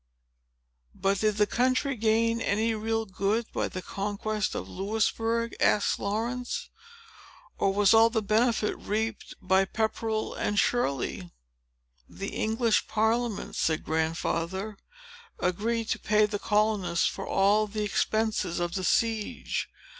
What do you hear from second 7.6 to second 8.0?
was